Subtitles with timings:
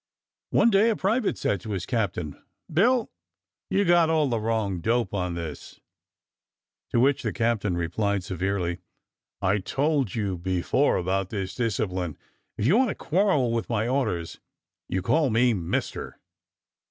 [0.49, 2.41] One day a private said to his captain.
[2.73, 3.11] "Bill,
[3.69, 5.79] you got all the wrong dope on this,"
[6.89, 8.79] to which the captain replied severely:
[9.43, 12.17] "I told you before about this discipline
[12.57, 14.39] if you want to quarrel with my orders,
[14.89, 16.17] you call me mister."